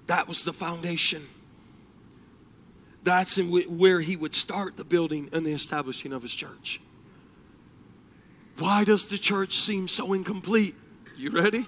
[0.05, 1.23] that was the foundation.
[3.03, 6.79] That's in where he would start the building and the establishing of his church.
[8.59, 10.75] Why does the church seem so incomplete?
[11.15, 11.65] You ready?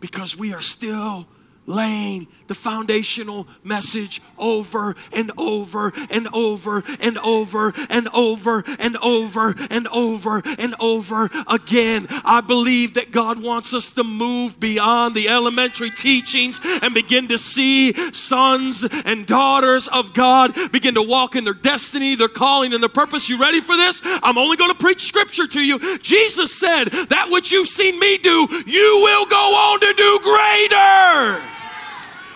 [0.00, 1.26] Because we are still
[1.66, 9.54] laying the foundational message over and over and over and over and over and over
[9.70, 12.06] and over and over again.
[12.24, 17.38] I believe that God wants us to move beyond the elementary teachings and begin to
[17.38, 22.82] see sons and daughters of God begin to walk in their destiny, their calling, and
[22.82, 23.28] their purpose.
[23.28, 24.02] You ready for this?
[24.04, 25.98] I'm only going to preach scripture to you.
[25.98, 31.51] Jesus said, That which you've seen me do, you will go on to do greater.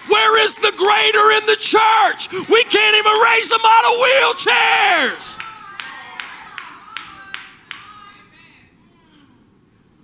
[0.09, 2.31] Where is the greater in the church?
[2.49, 5.43] We can't even raise them out of wheelchairs.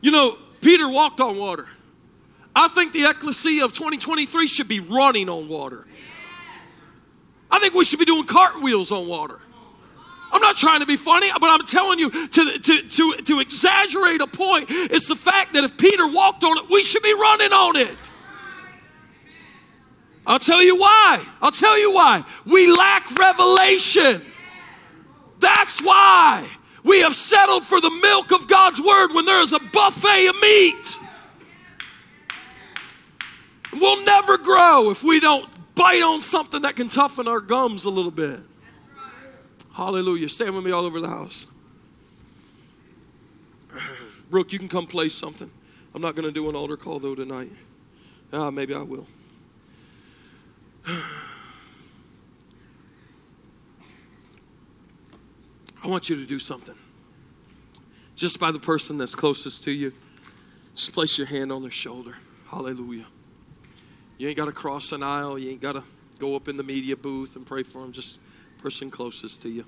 [0.01, 1.67] You know, Peter walked on water.
[2.55, 5.87] I think the ecclesia of 2023 should be running on water.
[7.51, 9.39] I think we should be doing cartwheels on water.
[10.33, 14.23] I'm not trying to be funny, but I'm telling you to, to, to, to exaggerate
[14.23, 17.53] a point, it's the fact that if Peter walked on it, we should be running
[17.53, 17.97] on it.
[20.27, 21.25] I'll tell you why.
[21.41, 22.23] I'll tell you why.
[22.47, 24.23] We lack revelation.
[25.41, 26.49] That's why.
[26.85, 30.41] We have settled for the milk of God's word when there is a buffet of
[30.41, 30.99] meat.
[33.73, 37.91] We'll never grow if we don't bite on something that can toughen our gums a
[37.91, 38.41] little bit.
[39.73, 40.29] Hallelujah.
[40.29, 41.47] Stand with me all over the house.
[44.31, 45.51] Brooke, you can come play something.
[45.95, 47.51] I'm not going to do an altar call though tonight.
[48.33, 49.07] Ah, maybe I will.
[50.87, 51.03] I
[55.85, 56.75] want you to do something.
[58.15, 59.93] Just by the person that's closest to you,
[60.75, 62.17] just place your hand on their shoulder.
[62.51, 63.07] Hallelujah.
[64.19, 65.39] You ain't got to cross an aisle.
[65.39, 65.83] You ain't got to
[66.19, 67.93] go up in the media booth and pray for them.
[67.93, 68.21] Just
[68.59, 69.65] person closest to you.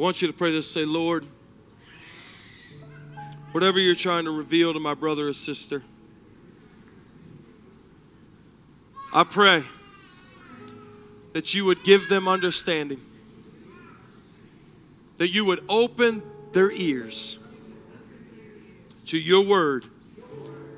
[0.00, 1.26] I want you to pray this say, Lord,
[3.52, 5.82] whatever you're trying to reveal to my brother or sister,
[9.12, 9.62] I pray
[11.34, 13.02] that you would give them understanding,
[15.18, 16.22] that you would open
[16.52, 17.38] their ears
[19.08, 19.84] to your word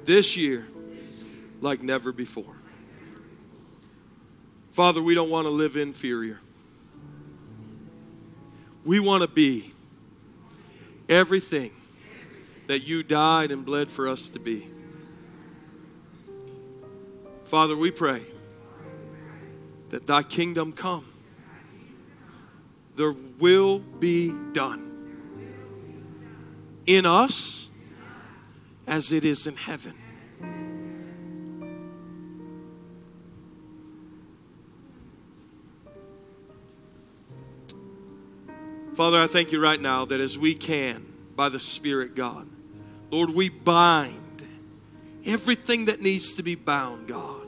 [0.05, 0.67] this year
[1.61, 2.57] like never before.
[4.73, 6.41] Father, we don't want to live inferior.
[8.85, 9.73] We want to be
[11.09, 11.73] everything
[12.67, 14.67] that you died and bled for us to be.
[17.45, 18.23] Father, we pray
[19.91, 21.05] that thy kingdom come.
[22.97, 24.89] There will be done
[26.87, 27.69] in us
[28.87, 29.95] as it is in heaven.
[38.95, 42.47] Father, I thank you right now that as we can, by the Spirit, God,
[43.11, 44.45] Lord, we bind
[45.25, 47.47] everything that needs to be bound, God.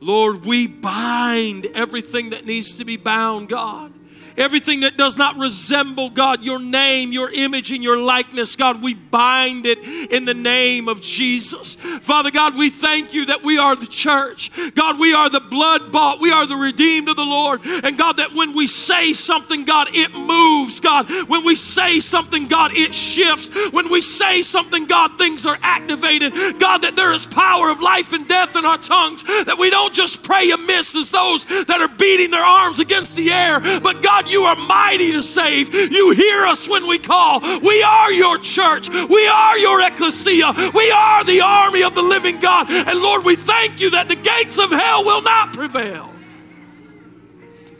[0.00, 3.91] Lord, we bind everything that needs to be bound, God.
[4.36, 8.94] Everything that does not resemble, God, your name, your image, and your likeness, God, we
[8.94, 9.78] bind it
[10.10, 11.74] in the name of Jesus.
[11.74, 14.50] Father God, we thank you that we are the church.
[14.74, 17.60] God, we are the blood bought, we are the redeemed of the Lord.
[17.64, 21.10] And God, that when we say something, God, it moves, God.
[21.28, 23.50] When we say something, God, it shifts.
[23.72, 26.32] When we say something, God, things are activated.
[26.58, 29.94] God, that there is power of life and death in our tongues, that we don't
[29.94, 34.21] just pray amiss as those that are beating their arms against the air, but God,
[34.22, 35.74] God, you are mighty to save.
[35.74, 37.40] You hear us when we call.
[37.40, 38.88] We are your church.
[38.88, 40.52] We are your ecclesia.
[40.74, 42.70] We are the army of the living God.
[42.70, 46.10] And Lord, we thank you that the gates of hell will not prevail.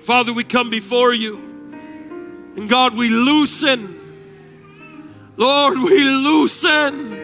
[0.00, 1.36] Father, we come before you.
[2.56, 4.00] And God, we loosen.
[5.36, 7.20] Lord, we loosen.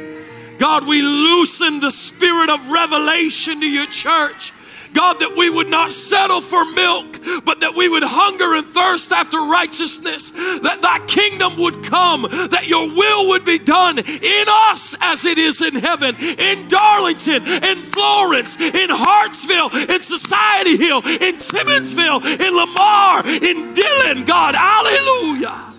[0.58, 4.52] God, we loosen the spirit of revelation to your church.
[4.94, 9.12] God, that we would not settle for milk, but that we would hunger and thirst
[9.12, 14.96] after righteousness, that thy kingdom would come, that your will would be done in us
[15.00, 21.36] as it is in heaven, in Darlington, in Florence, in Hartsville, in Society Hill, in
[21.36, 25.74] Timmonsville, in Lamar, in Dillon, God, hallelujah.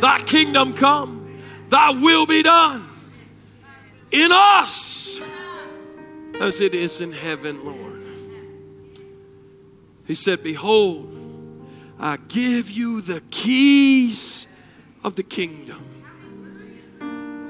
[0.00, 1.38] Thy kingdom come,
[1.68, 2.84] thy will be done
[4.10, 5.20] in us
[6.40, 7.87] as it is in heaven, Lord.
[10.08, 11.14] He said, Behold,
[12.00, 14.48] I give you the keys
[15.04, 15.84] of the kingdom.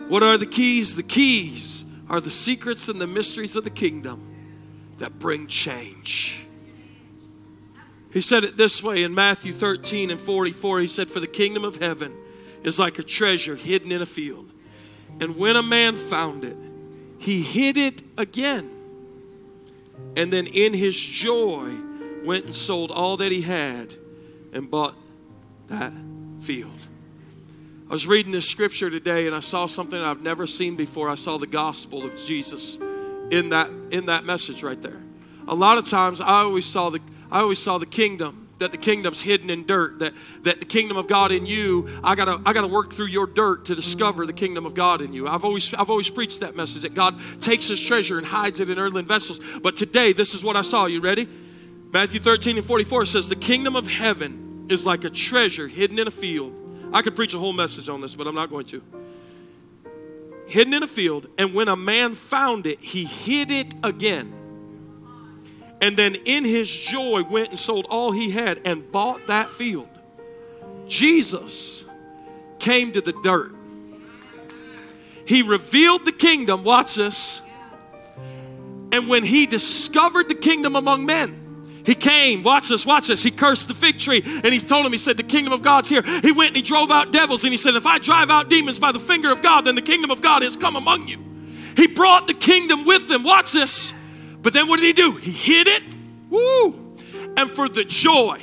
[0.09, 0.97] What are the keys?
[0.97, 4.35] The keys are the secrets and the mysteries of the kingdom
[4.99, 6.45] that bring change.
[8.13, 10.81] He said it this way in Matthew 13 and 44.
[10.81, 12.17] He said, For the kingdom of heaven
[12.65, 14.51] is like a treasure hidden in a field.
[15.21, 16.57] And when a man found it,
[17.19, 18.69] he hid it again.
[20.17, 21.73] And then in his joy,
[22.25, 23.95] went and sold all that he had
[24.53, 24.95] and bought
[25.69, 25.93] that
[26.41, 26.71] field.
[27.89, 31.09] I was reading this scripture today and I saw something I've never seen before.
[31.09, 32.77] I saw the gospel of Jesus
[33.31, 35.01] in that in that message right there.
[35.47, 37.01] A lot of times I always saw the
[37.31, 40.13] I always saw the kingdom that the kingdom's hidden in dirt that
[40.43, 43.67] that the kingdom of god in you i gotta i gotta work through your dirt
[43.67, 46.83] to discover the kingdom of god in you i've always i've always preached that message
[46.83, 50.43] that god takes his treasure and hides it in earthen vessels but today this is
[50.43, 51.29] what i saw you ready
[51.91, 56.07] Matthew 13 and 44 says, The kingdom of heaven is like a treasure hidden in
[56.07, 56.55] a field.
[56.93, 58.83] I could preach a whole message on this, but I'm not going to.
[60.47, 64.33] Hidden in a field, and when a man found it, he hid it again.
[65.81, 69.89] And then in his joy went and sold all he had and bought that field.
[70.89, 71.85] Jesus
[72.59, 73.55] came to the dirt.
[75.27, 77.41] He revealed the kingdom, watch this.
[78.91, 81.48] And when he discovered the kingdom among men,
[81.89, 83.23] he came, watch this, watch this.
[83.23, 85.89] He cursed the fig tree and he's told him, he said, The kingdom of God's
[85.89, 86.03] here.
[86.03, 88.79] He went and he drove out devils and he said, If I drive out demons
[88.79, 91.17] by the finger of God, then the kingdom of God has come among you.
[91.79, 93.95] He brought the kingdom with him, watch this.
[94.43, 95.13] But then what did he do?
[95.17, 95.83] He hid it,
[96.29, 96.95] woo,
[97.39, 98.39] and for the joy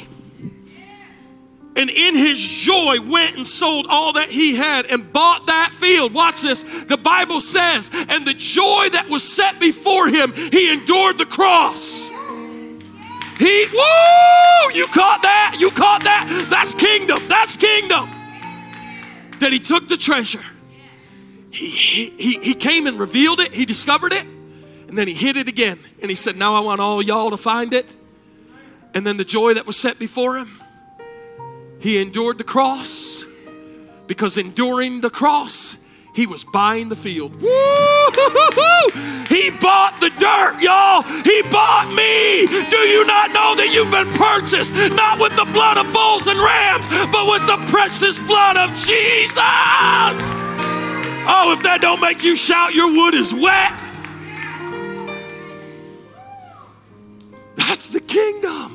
[1.76, 6.14] and in his joy went and sold all that he had and bought that field.
[6.14, 6.64] Watch this.
[6.64, 12.10] The Bible says, and the joy that was set before him, he endured the cross.
[13.38, 14.74] He, woo!
[14.74, 15.58] You caught that?
[15.60, 16.48] You caught that?
[16.50, 17.28] That's kingdom.
[17.28, 18.10] That's kingdom.
[19.40, 20.44] That he took the treasure.
[21.52, 21.70] He,
[22.18, 23.52] he, he came and revealed it.
[23.52, 24.26] He discovered it.
[24.88, 25.80] And then he hid it again.
[26.02, 27.86] And he said, Now I want all y'all to find it.
[28.94, 30.62] And then the joy that was set before him
[31.86, 33.26] he endured the cross
[34.08, 35.78] because enduring the cross,
[36.16, 37.36] he was buying the field.
[37.36, 37.50] He
[39.60, 41.02] bought the dirt, y'all.
[41.02, 42.48] He bought me.
[42.70, 46.40] Do you not know that you've been purchased not with the blood of bulls and
[46.40, 49.42] rams, but with the precious blood of Jesus?
[51.28, 53.74] Oh, if that don't make you shout, your wood is wet.
[57.58, 58.72] That's the kingdom.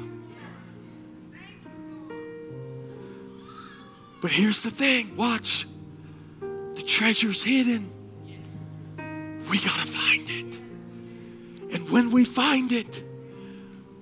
[4.20, 5.66] But here's the thing watch,
[6.90, 7.88] treasure's hidden.
[9.48, 10.60] We got to find it.
[11.72, 13.04] And when we find it,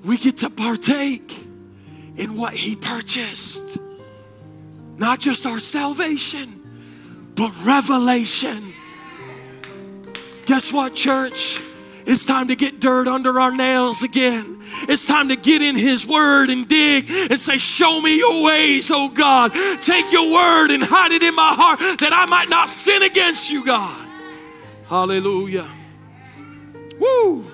[0.05, 1.37] we get to partake
[2.17, 3.79] in what He purchased.
[4.97, 6.49] Not just our salvation,
[7.35, 8.75] but revelation.
[10.47, 11.61] Guess what, church?
[12.11, 14.61] It's time to get dirt under our nails again.
[14.89, 18.91] It's time to get in His Word and dig and say, Show me your ways,
[18.91, 19.53] oh God.
[19.83, 23.51] Take your word and hide it in my heart that I might not sin against
[23.51, 24.09] you, God.
[24.89, 25.69] Hallelujah.
[26.99, 27.45] Woo.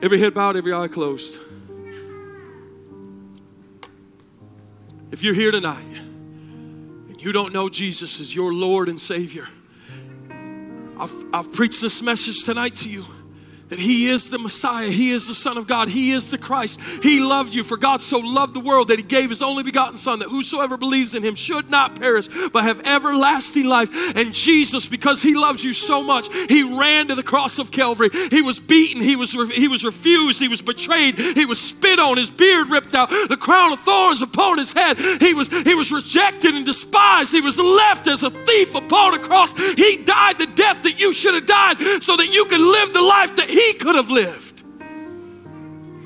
[0.00, 1.36] Every head bowed, every eye closed.
[5.10, 5.84] If you're here tonight
[7.10, 9.46] and you don't know Jesus as your Lord and Savior,
[10.98, 13.04] I've, I've preached this message tonight to you
[13.72, 16.78] that He is the Messiah, He is the Son of God, He is the Christ.
[17.02, 19.96] He loved you, for God so loved the world that He gave His only begotten
[19.96, 23.88] Son, that whosoever believes in Him should not perish, but have everlasting life.
[24.14, 28.10] And Jesus, because He loves you so much, He ran to the cross of Calvary.
[28.30, 32.18] He was beaten, He was, He was refused, He was betrayed, He was spit on,
[32.18, 34.98] His beard ripped out, the crown of thorns upon His head.
[34.98, 37.32] He was, he was rejected and despised.
[37.32, 39.54] He was left as a thief upon a cross.
[39.54, 43.00] He died the death that you should have died so that you could live the
[43.00, 44.51] life that He he could have lived.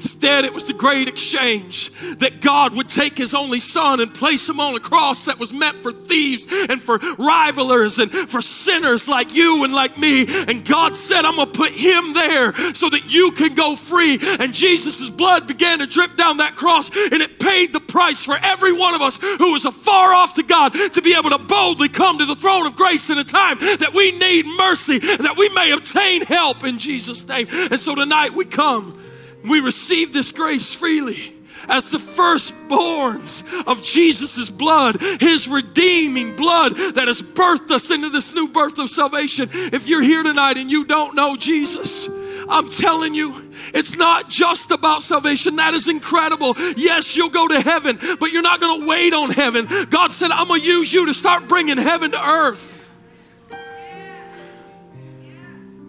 [0.07, 4.48] Instead, it was the great exchange that God would take his only son and place
[4.48, 9.09] him on a cross that was meant for thieves and for rivalers and for sinners
[9.09, 10.24] like you and like me.
[10.46, 14.16] And God said, I'm going to put him there so that you can go free.
[14.22, 18.36] And Jesus' blood began to drip down that cross and it paid the price for
[18.44, 21.88] every one of us who was afar off to God to be able to boldly
[21.88, 25.48] come to the throne of grace in a time that we need mercy, that we
[25.48, 27.48] may obtain help in Jesus' name.
[27.50, 29.02] And so tonight we come
[29.49, 31.32] we receive this grace freely
[31.68, 38.34] as the firstborns of Jesus' blood, his redeeming blood that has birthed us into this
[38.34, 39.49] new birth of salvation.
[39.53, 42.09] If you're here tonight and you don't know Jesus,
[42.49, 45.57] I'm telling you, it's not just about salvation.
[45.57, 46.55] That is incredible.
[46.76, 49.66] Yes, you'll go to heaven, but you're not going to wait on heaven.
[49.90, 52.75] God said, I'm going to use you to start bringing heaven to earth.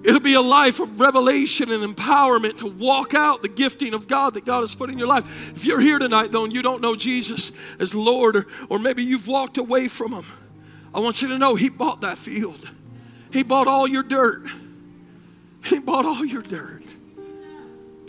[0.08, 4.36] It'll be a life of revelation and empowerment to walk out the gifting of God
[4.36, 5.52] that God has put in your life.
[5.54, 9.04] If you're here tonight, though, and you don't know Jesus as Lord, or, or maybe
[9.04, 10.24] you've walked away from Him,
[10.96, 12.70] I want you to know He bought that field.
[13.34, 14.48] He bought all your dirt.
[15.66, 16.84] He bought all your dirt.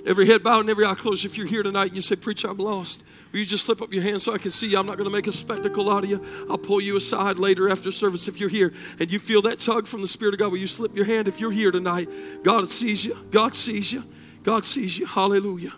[0.06, 1.24] Every head bowed and every eye closed.
[1.24, 3.02] If you're here tonight and you say, Preacher, I'm lost.
[3.32, 4.78] Will you just slip up your hand so I can see you?
[4.78, 6.24] I'm not going to make a spectacle out of you.
[6.48, 9.86] I'll pull you aside later after service if you're here and you feel that tug
[9.86, 10.50] from the Spirit of God.
[10.50, 12.08] Will you slip your hand if you're here tonight?
[12.42, 13.16] God sees you.
[13.30, 14.04] God sees you.
[14.42, 15.04] God sees you.
[15.04, 15.72] Hallelujah.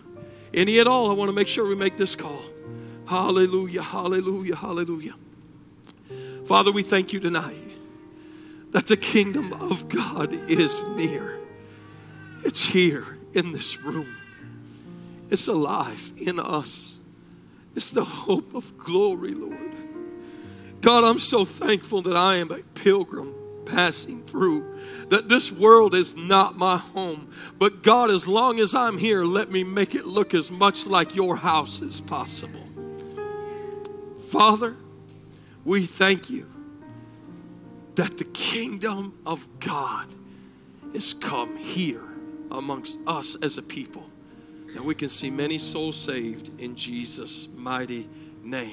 [0.53, 2.41] Any at all, I want to make sure we make this call.
[3.05, 3.81] Hallelujah.
[3.81, 4.55] Hallelujah.
[4.55, 5.15] Hallelujah.
[6.45, 7.57] Father, we thank you tonight
[8.71, 11.37] that the kingdom of God is near.
[12.45, 14.07] It's here in this room.
[15.29, 17.00] It's alive in us.
[17.75, 19.71] It's the hope of glory, Lord.
[20.81, 23.33] God, I'm so thankful that I am a pilgrim
[23.65, 27.31] passing through, that this world is not my home.
[27.57, 31.15] But God, as long as I'm here, let me make it look as much like
[31.15, 32.65] your house as possible.
[34.29, 34.75] Father,
[35.63, 36.47] we thank you
[37.95, 40.07] that the kingdom of God
[40.93, 42.03] is come here
[42.49, 44.10] amongst us as a people.
[44.75, 48.07] And we can see many souls saved in Jesus' mighty
[48.43, 48.69] name.